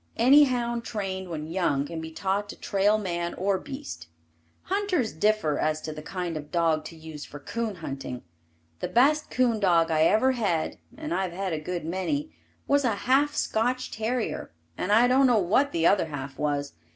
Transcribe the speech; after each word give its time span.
Any 0.17 0.45
hound 0.45 0.83
trained 0.83 1.29
when 1.29 1.45
young 1.45 1.85
can 1.85 2.01
be 2.01 2.09
taught 2.09 2.49
to 2.49 2.55
trail 2.59 2.97
man 2.97 3.35
or 3.35 3.59
beast. 3.59 4.07
Hunters 4.63 5.13
differ 5.13 5.59
as 5.59 5.79
to 5.81 5.93
the 5.93 6.01
kind 6.01 6.35
of 6.35 6.49
dog 6.51 6.85
to 6.85 6.95
use 6.95 7.23
for 7.23 7.37
coon 7.39 7.75
hunting. 7.75 8.23
The 8.79 8.87
best 8.87 9.29
coon 9.29 9.59
dog 9.59 9.91
I 9.91 10.05
ever 10.05 10.31
had 10.31 10.79
(and 10.97 11.13
I've 11.13 11.33
had 11.33 11.53
a 11.53 11.59
good 11.59 11.85
many) 11.85 12.33
was 12.67 12.83
a 12.83 12.95
half 13.05 13.35
Scotch 13.35 13.91
terrier 13.91 14.49
and 14.75 14.91
I 14.91 15.07
don't 15.07 15.27
know 15.27 15.37
what 15.37 15.71
the 15.71 15.85
other 15.85 16.07
half 16.07 16.35
was. 16.39 16.73